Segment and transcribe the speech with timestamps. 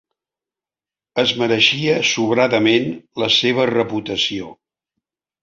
[1.23, 2.89] Es mereixia sobradament
[3.25, 4.51] la seva reputació.